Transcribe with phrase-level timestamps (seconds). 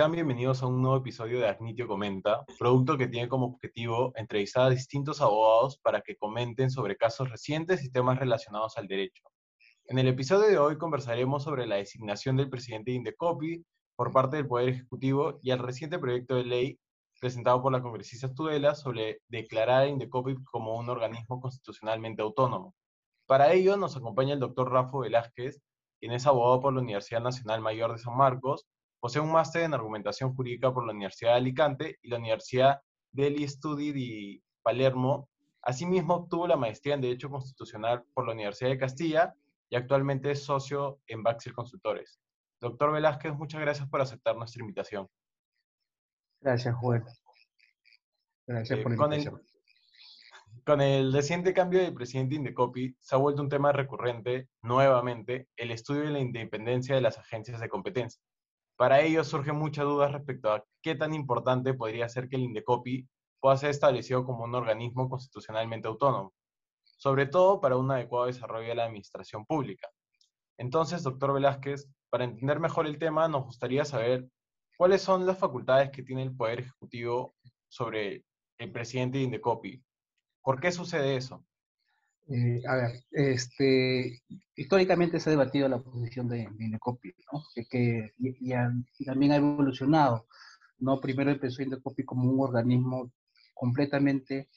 [0.00, 4.62] sean bienvenidos a un nuevo episodio de Agnitio Comenta, producto que tiene como objetivo entrevistar
[4.62, 9.22] a distintos abogados para que comenten sobre casos recientes y temas relacionados al derecho.
[9.84, 13.62] En el episodio de hoy conversaremos sobre la designación del presidente de Indecopi
[13.94, 16.78] por parte del Poder Ejecutivo y el reciente proyecto de ley
[17.20, 22.74] presentado por la congresista Tudela sobre declarar a Indecopi como un organismo constitucionalmente autónomo.
[23.26, 25.60] Para ello nos acompaña el doctor Rafa Velázquez,
[26.00, 28.66] quien es abogado por la Universidad Nacional Mayor de San Marcos,
[29.00, 33.48] posee un máster en argumentación jurídica por la Universidad de Alicante y la Universidad Delhi
[33.48, 35.28] Studi di Palermo.
[35.62, 39.34] Asimismo, obtuvo la maestría en Derecho Constitucional por la Universidad de Castilla
[39.68, 42.20] y actualmente es socio en Baxil Consultores.
[42.60, 45.08] Doctor Velázquez, muchas gracias por aceptar nuestra invitación.
[46.40, 47.04] Gracias, Juan.
[48.46, 49.46] Gracias Eh, por la con el- invitación.
[50.66, 55.70] Con el reciente cambio del presidente Indecopi, se ha vuelto un tema recurrente, nuevamente, el
[55.70, 58.20] estudio de la independencia de las agencias de competencia.
[58.80, 63.06] Para ello surgen muchas dudas respecto a qué tan importante podría ser que el Indecopi
[63.38, 66.32] pueda ser establecido como un organismo constitucionalmente autónomo,
[66.82, 69.90] sobre todo para un adecuado desarrollo de la administración pública.
[70.56, 74.26] Entonces, doctor Velázquez, para entender mejor el tema, nos gustaría saber
[74.78, 77.34] cuáles son las facultades que tiene el Poder Ejecutivo
[77.68, 78.24] sobre
[78.56, 79.84] el presidente de Indecopi.
[80.42, 81.44] ¿Por qué sucede eso?
[82.32, 84.22] Eh, a ver, este,
[84.54, 87.44] históricamente se ha debatido la posición de, de ¿no?
[87.68, 90.28] Que, y, también ha evolucionado,
[90.78, 91.00] ¿no?
[91.00, 93.10] Primero empezó Indecopi como un organismo
[93.52, 94.48] completamente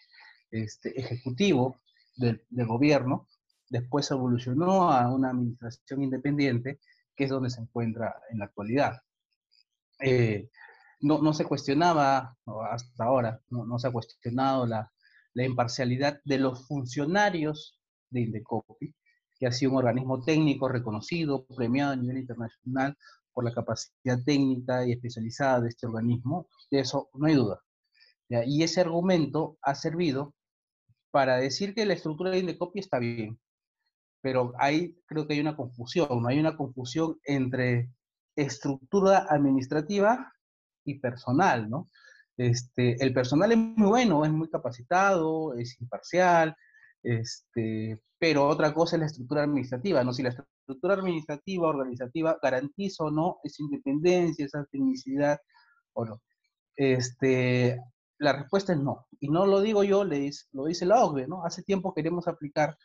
[0.51, 1.81] este, ejecutivo
[2.15, 3.27] del, gobierno,
[3.71, 6.79] después evolucionó a una administración independiente,
[7.15, 9.01] que es donde se encuentra en la actualidad.
[9.99, 10.51] Eh,
[10.99, 12.37] no, no se cuestionaba
[12.69, 14.92] hasta ahora, no se ha cuestionado la,
[15.33, 18.93] la imparcialidad de los funcionarios de Indecopi,
[19.39, 22.97] que ha sido un organismo técnico reconocido, premiado a nivel internacional
[23.33, 27.61] por la capacidad técnica y especializada de este organismo, de eso no hay duda.
[28.29, 30.33] Y ese argumento ha servido
[31.11, 33.39] para decir que la estructura de Indecopi está bien,
[34.21, 36.27] pero ahí creo que hay una confusión, ¿no?
[36.27, 37.91] Hay una confusión entre
[38.35, 40.33] estructura administrativa
[40.85, 41.89] y personal, ¿no?
[42.37, 46.55] Este, el personal es muy bueno, es muy capacitado, es imparcial,
[47.03, 50.13] este, pero otra cosa es la estructura administrativa, ¿no?
[50.13, 55.37] Si la estructura administrativa, organizativa, garantiza o no esa independencia, esa tecnicidad
[55.93, 56.21] o no.
[56.75, 57.79] Este,
[58.17, 59.05] la respuesta es no.
[59.19, 61.45] Y no lo digo yo, le dice- lo dice la OCDE, ¿no?
[61.45, 62.77] Hace tiempo queremos aplicar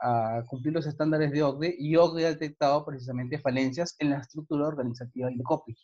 [0.00, 4.66] a cumplir los estándares de OCDE y OCDE ha detectado precisamente falencias en la estructura
[4.66, 5.76] organizativa de COPI.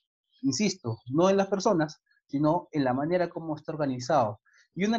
[0.42, 4.40] Insisto, no en las personas, sino en la manera como está organizado.
[4.74, 4.96] Y una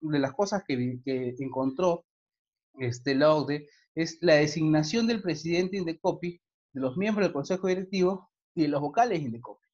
[0.00, 1.02] de las, cosas que,
[1.38, 2.06] encontró
[2.78, 6.40] este, la OCDE es la designación del presidente Indecopi,
[6.72, 9.66] de los miembros del consejo directivo y de los vocales Indecopi.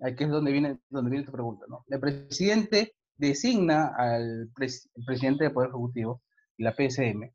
[0.00, 1.84] Aquí es donde viene, donde viene tu pregunta, ¿no?
[1.88, 6.22] El presidente designa al presidente del Poder Ejecutivo
[6.56, 7.32] la PSM,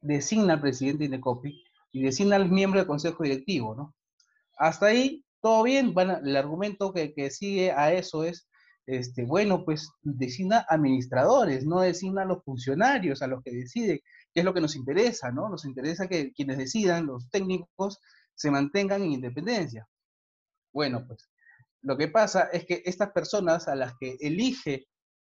[0.00, 1.62] designa al presidente Indecopi
[1.92, 3.94] y designa al miembro del consejo directivo, ¿no?
[4.58, 8.48] Hasta ahí, todo bien, a- el argumento que, que sigue a eso es,
[8.86, 13.98] este, bueno, pues designa administradores, no designa a los funcionarios, a los que deciden,
[14.32, 15.48] que es lo que nos interesa, ¿no?
[15.48, 17.98] Nos interesa que quienes decidan, los técnicos,
[18.34, 19.86] se mantengan en independencia.
[20.72, 21.28] Bueno, pues
[21.82, 24.86] lo que pasa es que estas personas a las que elige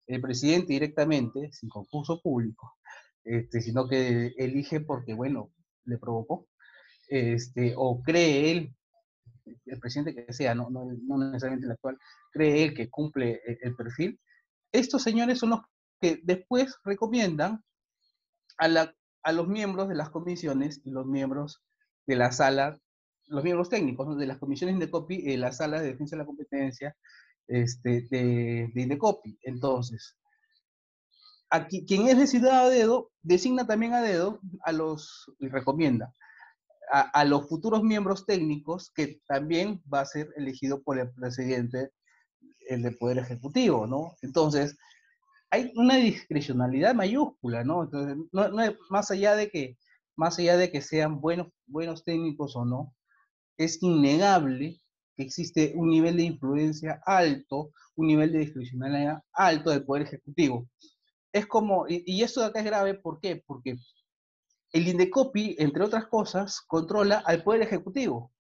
[0.08, 2.76] el presidente directamente, sin concurso público,
[3.24, 5.52] este, sino que elige porque, bueno,
[5.86, 6.48] le provocó,
[7.10, 8.76] este, o cree él,
[9.66, 11.98] el presidente que sea, no, no, no necesariamente el actual,
[12.32, 14.20] cree él que cumple el, el perfil,
[14.72, 15.62] estos señores son los
[16.02, 17.64] que después recomiendan
[18.58, 18.94] a, la,
[19.24, 21.64] a los miembros de las comisiones y los miembros
[22.06, 22.80] de la sala,
[23.28, 24.16] los miembros técnicos ¿no?
[24.16, 26.96] de las comisiones de COPI, eh, la sala de defensa de la competencia
[27.48, 29.38] este, de, de Indecopi.
[29.42, 30.18] Entonces,
[31.50, 36.14] aquí, quien es designado a dedo, designa también a dedo a los, y recomienda
[36.92, 41.92] a, los futuros miembros técnicos que también va a ser elegido por el presidente,
[42.70, 44.16] el del Poder Ejecutivo, ¿no?
[44.22, 44.78] Entonces,
[45.50, 47.84] hay una discrecionalidad mayúscula, ¿no?
[47.84, 49.78] Entonces, no, no más allá de que
[50.18, 52.94] más allá de que sean buenos, buenos técnicos o no,
[53.58, 54.82] es innegable
[55.16, 60.68] que existe un nivel de influencia alto, un nivel de discrecionalidad alto del Poder Ejecutivo.
[61.32, 63.44] Es como, y, y esto de acá es grave, ¿por qué?
[63.46, 63.78] Porque
[64.72, 68.32] el Indecopi, entre otras cosas, controla al Poder Ejecutivo.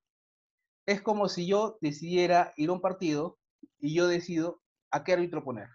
[0.85, 3.37] Es como si yo decidiera ir a un partido
[3.79, 5.67] y yo decido a qué árbitro poner.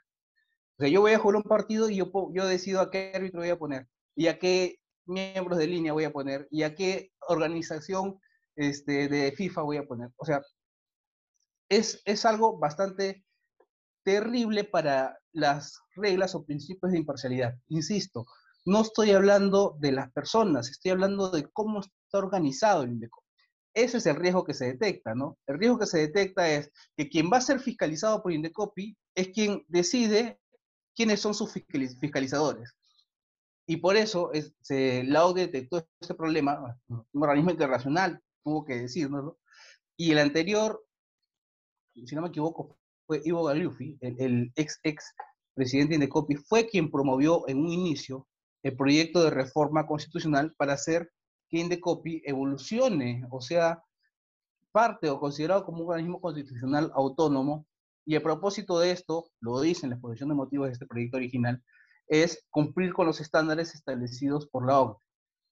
[0.77, 3.41] O sea, yo voy a jugar un partido y yo, yo decido a qué árbitro
[3.41, 7.13] voy a poner y a qué miembros de línea voy a poner y a qué
[7.29, 8.19] organización
[8.57, 10.11] este, de FIFA voy a poner.
[10.17, 10.41] O sea,
[11.69, 13.25] es, es algo bastante
[14.05, 17.55] terrible para las reglas o principios de imparcialidad.
[17.69, 18.27] Insisto,
[18.65, 23.23] no estoy hablando de las personas, estoy hablando de cómo está organizado el INDECOPI.
[23.75, 25.39] Ese es el riesgo que se detecta, ¿no?
[25.47, 29.29] El riesgo que se detecta es que quien va a ser fiscalizado por Indecopi es
[29.29, 30.39] quien decide
[30.95, 32.75] quiénes son sus fiscalizadores.
[33.67, 38.77] Y por eso es, se, la OCDE detectó este problema, un organismo internacional, tuvo que
[38.77, 39.39] decirlo,
[39.97, 40.85] y el anterior,
[41.95, 42.77] si no me equivoco,
[43.07, 45.15] fue Ivo Galiufi, el, ex ex
[45.55, 48.27] presidente de Indecopi, fue quien promovió en un inicio
[48.63, 51.11] el proyecto de reforma constitucional para hacer
[51.49, 53.83] que Indecopi evolucione, o sea,
[54.73, 57.67] parte o considerado como un organismo constitucional autónomo.
[58.05, 61.19] Y a propósito de esto, lo dice en la exposición de motivos de este proyecto
[61.19, 61.63] original,
[62.09, 64.99] es cumplir con los estándares establecidos por la OCDE.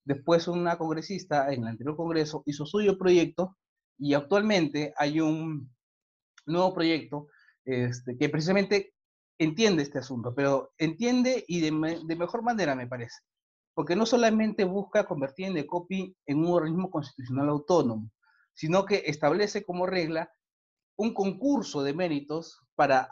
[0.04, 3.56] Después una congresista en el anterior congreso hizo suyo proyecto
[3.98, 5.70] y actualmente hay un
[6.46, 7.28] nuevo proyecto
[7.64, 8.94] este, que precisamente
[9.40, 13.16] entiende este asunto, pero entiende y de, mejor manera me parece
[13.72, 18.10] porque no solamente busca convertir en Indecopi en un organismo constitucional autónomo,
[18.52, 20.30] sino que establece como regla
[20.98, 23.08] un concurso de méritos para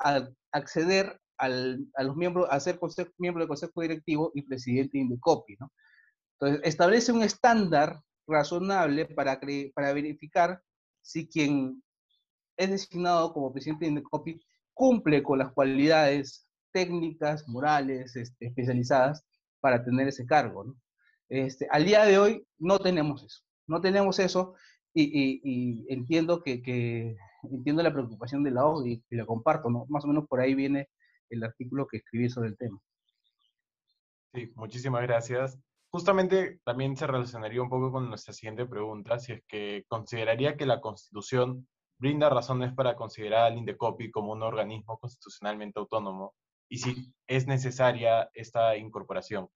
[0.53, 2.79] acceder a los miembros, a ser
[3.17, 5.57] miembro del Consejo Directivo y presidente de Indecopi.
[6.39, 9.41] Entonces, establece un estándar razonable para,
[9.75, 10.61] para verificar
[11.01, 11.83] si quien
[12.59, 14.39] es designado como presidente de Indecopi
[14.79, 19.27] cumple con las cualidades técnicas, morales, este, especializadas
[19.61, 20.63] para tener ese cargo.
[20.63, 20.77] ¿no?
[21.29, 24.55] Este, al día de hoy no tenemos eso, no tenemos eso
[24.95, 27.17] y, entiendo que,
[27.51, 29.85] entiendo la preocupación de la ODI y la comparto, ¿no?
[29.89, 30.89] más o menos por ahí viene
[31.29, 32.79] el artículo que escribí sobre el tema.
[34.33, 35.59] Sí, muchísimas gracias.
[35.91, 40.67] Justamente también se relacionaría un poco con nuestra siguiente pregunta, si es que consideraría que
[40.67, 41.67] la Constitución
[41.99, 46.35] brinda razones para considerar al INDECOPI como un organismo constitucionalmente autónomo
[46.69, 49.49] y si es necesaria esta incorporación.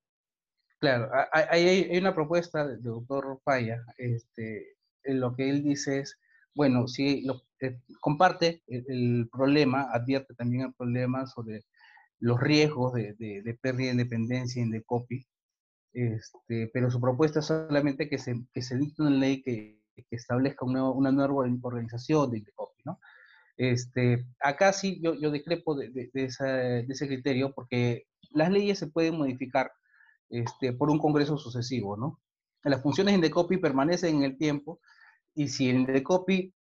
[0.80, 6.18] Claro, hay, hay una propuesta del doctor Falla, este, lo que él dice es,
[6.54, 11.64] bueno, si lo, eh, comparte el, problema, advierte también el problema sobre
[12.18, 15.26] los riesgos de, de, pérdida de independencia en de copy,
[15.92, 20.16] este, pero su propuesta es solamente que se, que se dicte una ley que, que
[20.16, 23.00] establezca una, nueva organización de Indecopy, ¿no?
[23.56, 29.70] Este, acá sí yo, yo decrepo de, ese criterio porque las leyes se pueden modificar
[30.30, 32.20] este, por un congreso sucesivo, ¿no?
[32.64, 34.80] Las funciones de copy permanecen en el tiempo
[35.34, 36.54] y si Indecopi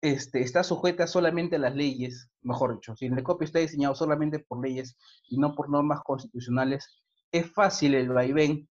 [0.00, 4.62] este, está sujeta solamente a las leyes, mejor dicho, si Indecopi está diseñado solamente por
[4.62, 4.96] leyes
[5.28, 7.02] y no por normas constitucionales,
[7.32, 8.68] es fácil el vaivén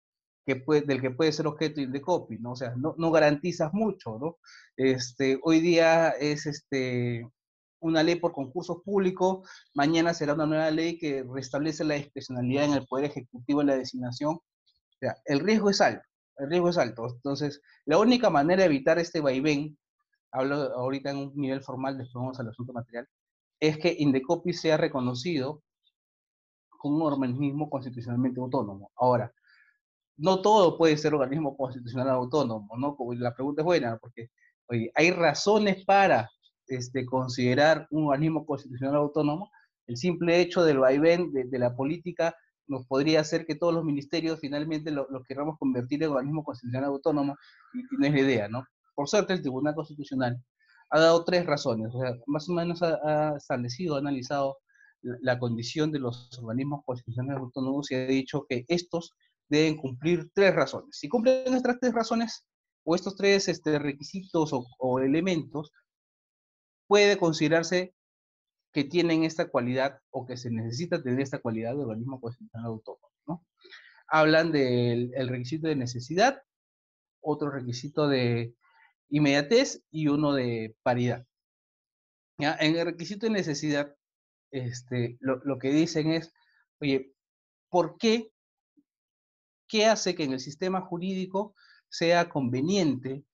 [0.47, 2.53] que puede, del que puede ser objeto de copy, ¿no?
[2.53, 4.39] O sea, no, no garantizas mucho, ¿no?
[4.77, 7.29] Este, hoy día es este,
[7.81, 12.75] una ley por concursos públicos, mañana será una nueva ley que restablece la discrecionalidad en
[12.75, 14.35] el Poder Ejecutivo en la designación.
[14.37, 16.05] O sea, el riesgo es alto,
[16.39, 17.09] el riesgo es alto.
[17.09, 19.77] Entonces, la única manera de evitar este vaivén,
[20.31, 23.09] hablo ahorita en un nivel formal, después vamos al asunto material,
[23.59, 25.63] es que Indecopi sea reconocido
[26.79, 28.93] como un organismo constitucionalmente autónomo.
[28.97, 29.33] Ahora,
[30.17, 32.97] no todo puede ser organismo constitucional autónomo, ¿no?
[33.15, 34.31] La pregunta es buena, porque
[34.95, 36.31] hay razones para
[36.69, 39.51] este, considerar un organismo constitucional autónomo.
[39.87, 42.35] El simple hecho del vaivén de, la política
[42.67, 47.37] nos podría hacer que todos los ministerios finalmente lo, queramos convertir en organismo constitucional autónomo,
[47.75, 48.65] y, no es la idea, ¿no?
[48.95, 50.43] Por suerte, el Tribunal Constitucional
[50.91, 54.57] ha dado tres razones, o sea, más o menos ha, establecido, ha analizado
[55.03, 59.13] la, la condición de los organismos constitucionales autónomos y ha dicho que estos
[59.49, 60.97] deben cumplir tres razones.
[60.99, 62.47] Si cumplen estas tres razones
[62.85, 65.73] o estos tres este, requisitos o, elementos,
[66.87, 67.95] puede considerarse
[68.73, 73.11] que tienen esta cualidad o que se necesita tener esta cualidad de organismo constitucional autónomo.
[73.27, 73.45] ¿no?
[74.09, 76.43] Hablan del requisito de necesidad,
[77.21, 78.55] otro requisito de
[79.09, 81.27] inmediatez y uno de paridad.
[82.39, 82.57] ¿Ya?
[82.61, 83.97] En el requisito de necesidad,
[84.51, 86.33] este, lo, lo que dicen es,
[86.81, 87.13] oye,
[87.71, 88.31] ¿por qué
[89.69, 91.55] ¿Qué hace que en el sistema jurídico
[91.89, 93.25] sea conveniente,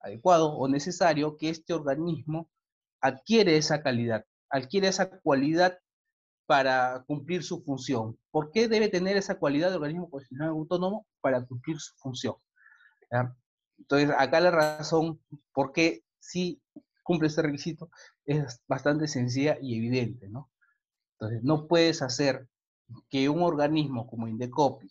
[0.00, 2.50] adecuado o necesario que este organismo
[3.00, 5.78] adquiere esa calidad, adquiere esa cualidad
[6.46, 8.18] para cumplir su función.
[8.30, 12.34] ¿Por qué debe tener esa cualidad de organismo constitucional autónomo para cumplir su función?
[13.78, 15.20] Entonces, acá la razón
[15.52, 16.60] por qué sí
[17.02, 17.90] cumple ese requisito
[18.24, 20.50] es bastante sencilla y evidente, ¿no?
[21.14, 22.48] Entonces, no puedes hacer
[23.08, 24.88] que un organismo como Indecopi,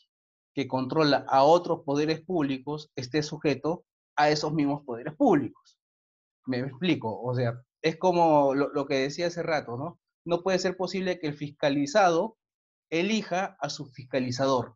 [0.54, 5.78] que controla a otros poderes públicos esté sujeto a esos mismos poderes públicos.
[6.46, 10.00] Me explico, o sea, es como lo, que decía hace rato, ¿no?
[10.26, 12.38] No puede ser posible que el fiscalizado
[12.90, 14.76] elija a su fiscalizador.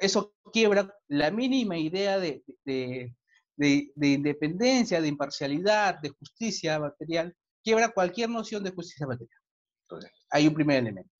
[0.00, 7.34] Eso quiebra la mínima idea de, de, independencia, de imparcialidad, de justicia material,
[7.64, 9.40] quiebra cualquier noción de justicia material.
[9.82, 11.10] Entonces, hay un primer elemento.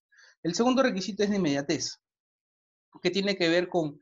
[0.43, 1.99] El segundo requisito es de inmediatez,
[3.03, 4.01] que tiene que ver con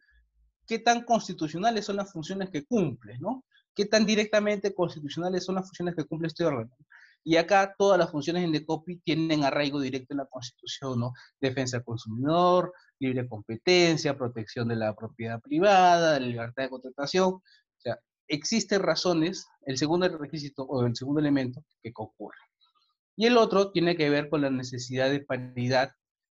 [0.66, 3.44] qué tan constitucionales son las funciones que cumple, ¿no?
[3.76, 6.74] qué tan directamente constitucionales son las funciones que cumple este órgano.
[7.22, 11.12] Y acá todas las funciones en DECOPI tienen arraigo directo en la Constitución, ¿no?
[11.40, 17.34] Defensa del consumidor, libre competencia, protección de la propiedad privada, libertad de contratación.
[17.34, 17.42] O
[17.78, 22.38] sea, existen razones, el segundo requisito o el segundo elemento que concurre.
[23.16, 25.90] Y el otro tiene que ver con la necesidad de paridad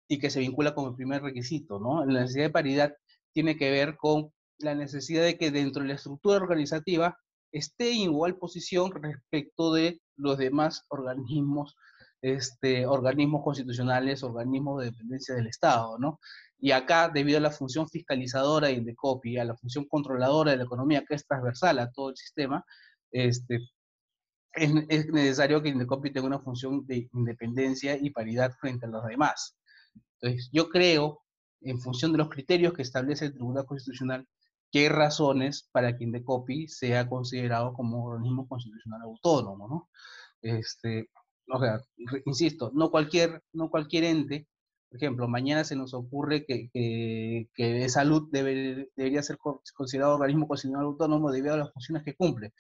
[0.09, 2.03] y que se vincula el primer requisito, ¿no?
[2.03, 2.93] La necesidad de paridad
[3.31, 7.17] tiene que ver con la necesidad de que dentro de la estructura organizativa
[7.51, 11.75] esté en igual posición respecto de los demás organismos,
[12.21, 16.19] este, organismos constitucionales, organismos de dependencia del Estado, ¿no?
[16.57, 20.63] Y acá, debido a la función fiscalizadora de copia, a la función controladora de la
[20.63, 22.65] economía, que es transversal a todo el sistema,
[23.11, 23.59] este,
[24.53, 29.05] es, es necesario que Indecopi tenga una función de independencia y paridad frente a los
[29.05, 29.58] demás.
[30.21, 31.21] Entonces, yo creo,
[31.61, 34.27] en función de los criterios que establece el Tribunal Constitucional,
[34.71, 39.89] qué razones para que Indecopi sea considerado como organismo constitucional autónomo, ¿no?
[40.41, 41.09] Este,
[41.51, 41.81] o sea,
[42.25, 44.47] insisto, no cualquier, no cualquier ente,
[44.89, 49.37] por ejemplo, mañana se nos ocurre que, que, de salud debe, debería ser
[49.75, 52.53] considerado organismo constitucional autónomo debido a las funciones que cumple.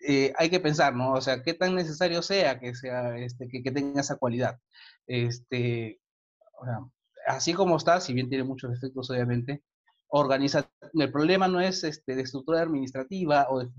[0.00, 1.14] Eh, hay que pensar, ¿no?
[1.14, 4.58] O sea, qué tan necesario sea que, sea, este, que, que tenga esa cualidad.
[5.06, 6.00] Este,
[6.60, 6.78] o sea,
[7.26, 9.62] así como está, si bien tiene muchos efectos, obviamente,
[10.08, 13.70] organiza, el problema no es este, de estructura administrativa o de,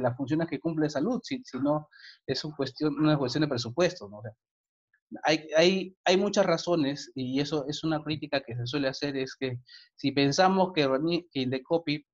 [0.00, 1.88] las funciones que cumple salud, sino
[2.26, 4.08] es cuestión, una cuestión de presupuesto.
[4.08, 4.22] ¿no?
[5.24, 9.34] hay, hay, hay muchas razones y eso es una crítica que se suele hacer, es
[9.34, 9.58] que
[9.96, 10.88] si pensamos que,
[11.32, 12.06] que Indecopi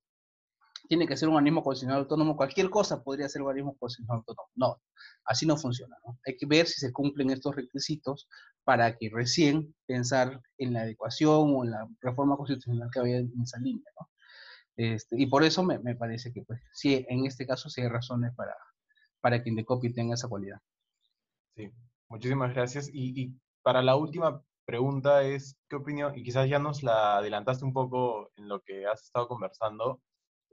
[0.87, 4.49] tiene que ser un organismo constitucional autónomo, cualquier cosa podría ser un organismo constitucional autónomo.
[4.55, 4.81] No,
[5.25, 5.95] así no funciona.
[6.05, 6.19] ¿no?
[6.25, 8.27] Hay que ver si se cumplen estos requisitos
[8.63, 13.41] para que recién pensar en la adecuación o en la reforma constitucional que había en
[13.41, 13.89] esa línea.
[13.99, 14.09] ¿no?
[14.75, 17.89] Este, y por eso me, me, parece que pues, sí, en este caso sí hay
[17.89, 18.55] razones para,
[19.21, 20.59] para que Indecopi tenga esa cualidad.
[21.55, 21.71] Sí,
[22.09, 22.89] muchísimas gracias.
[22.91, 26.17] Y, y para la última pregunta es, ¿qué opinión?
[26.17, 30.01] Y quizás ya nos la adelantaste un poco en lo que has estado conversando,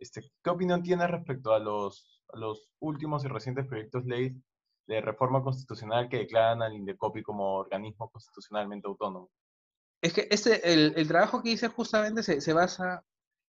[0.00, 4.34] este, ¿Qué opinión tienes respecto a los, los últimos y recientes proyectos ley
[4.86, 9.30] de reforma constitucional que declaran al INDECOPI como organismo constitucionalmente autónomo?
[10.02, 13.04] Es que este, el, el trabajo que hice justamente se, se, basa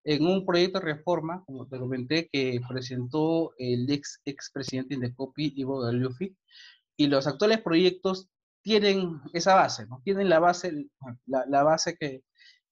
[0.05, 5.81] en un proyecto de reforma, como te comenté, que presentó el ex expresidente INDECOPI, Ivo
[5.81, 6.37] Galiufi,
[6.97, 8.29] y los actuales proyectos
[8.63, 10.03] tienen esa base, ¿no?
[10.05, 10.89] Tienen la base,
[11.27, 12.25] la, la base que,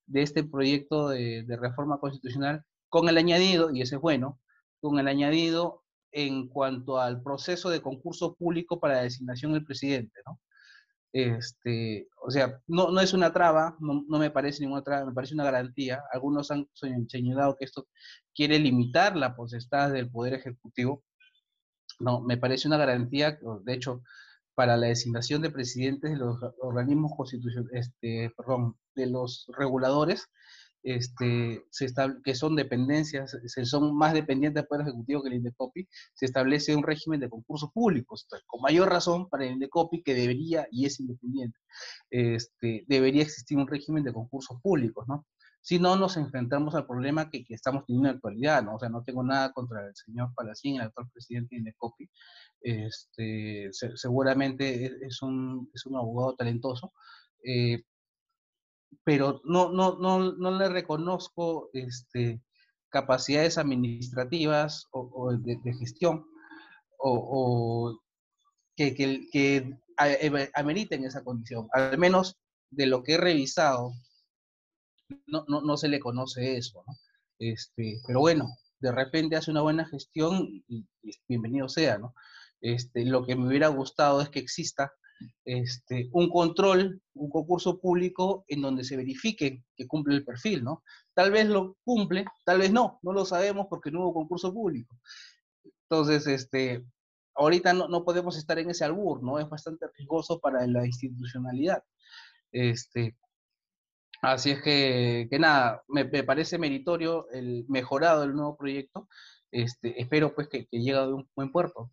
[0.07, 4.39] de este proyecto de, de reforma constitucional con el añadido, y ese es bueno,
[4.81, 10.21] con el añadido en cuanto al proceso de concurso público para la designación del presidente,
[10.27, 10.39] ¿no?
[11.13, 15.13] Este, o sea, no, no es una traba, no, no, me parece ninguna traba, me
[15.13, 16.03] parece una garantía.
[16.13, 16.69] Algunos han
[17.09, 17.89] señalado que esto
[18.35, 21.03] quiere limitar la potestad del Poder Ejecutivo.
[21.99, 24.03] No, me parece una garantía, de hecho,
[24.55, 30.29] para la designación de presidentes de los organismos constitucionales, este, perdón, de los reguladores,
[30.83, 31.93] este, se
[32.25, 36.75] que son dependencias, se son más dependientes del Poder Ejecutivo que el INDECOPI, se establece
[36.75, 38.27] un régimen de concursos públicos.
[38.47, 41.59] con mayor razón para el INDECOPI, que debería, y es independiente,
[42.11, 45.27] este, debería existir un régimen de concursos públicos, ¿no?
[45.63, 48.77] Si no, nos enfrentamos al problema que, que, estamos teniendo en la actualidad, ¿no?
[48.77, 52.11] O sea, no tengo nada contra el señor Palacín, el actual presidente de INDECOPI.
[52.63, 56.93] Este, seguramente es un, es un abogado talentoso,
[57.45, 57.83] eh,
[59.05, 62.43] pero no, no, no, no le reconozco este,
[62.91, 66.27] capacidades administrativas o, de, gestión
[66.99, 67.99] o,
[68.77, 69.79] que, que, que,
[70.55, 71.69] ameriten esa condición.
[71.73, 72.39] Al menos
[72.71, 73.93] de lo que he revisado,
[75.27, 76.85] no, no, no se le conoce eso.
[77.39, 78.49] Este, pero bueno,
[78.81, 81.99] de repente hace una buena gestión y, y bienvenido sea.
[81.99, 82.15] ¿no?
[82.61, 84.93] Este, lo que me hubiera gustado es que exista
[85.45, 90.83] este, un control, un concurso público en donde se verifique que cumple el perfil, ¿no?
[91.15, 94.97] Tal vez lo cumple, tal vez no, no lo sabemos porque no hubo concurso público.
[95.89, 96.85] Entonces, este,
[97.35, 99.39] ahorita no, no podemos estar en ese albur, ¿no?
[99.39, 101.83] Es bastante riesgoso para la institucionalidad.
[102.53, 103.17] Este,
[104.23, 109.09] así es que, que nada, me, me, parece meritorio el mejorado del nuevo proyecto.
[109.51, 111.91] Este, espero pues que, que llegue a un buen puerto.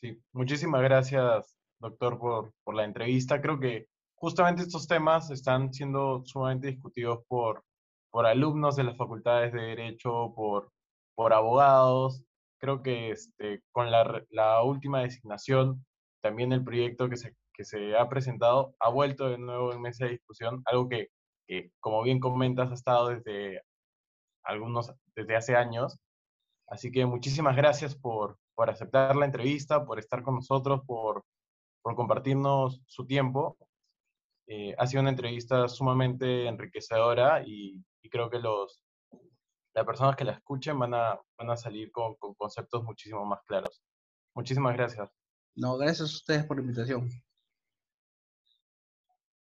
[0.00, 3.42] Sí, muchísimas gracias, doctor, por, por la entrevista.
[3.42, 7.62] Creo que justamente estos temas están siendo sumamente discutidos por,
[8.10, 10.70] por alumnos de las facultades de Derecho, por,
[11.14, 12.22] por abogados.
[12.58, 15.84] Creo que este, con la, la última designación,
[16.22, 20.04] también el proyecto que se, que se ha presentado ha vuelto de nuevo en mesa
[20.04, 21.08] de discusión, algo que,
[21.46, 23.62] que como bien comentas, ha estado desde
[24.44, 25.98] algunos, desde hace años.
[26.68, 31.24] Así que muchísimas gracias por, por aceptar la entrevista, por estar con nosotros, por,
[31.82, 33.58] por compartirnos su tiempo.
[34.46, 38.82] Eh, ha sido una entrevista sumamente enriquecedora y, creo que los,
[39.74, 43.40] las personas que la escuchen van a, van a salir con, con conceptos muchísimo más
[43.44, 43.82] claros.
[44.34, 45.10] Muchísimas gracias.
[45.54, 47.08] No, gracias a ustedes por la invitación.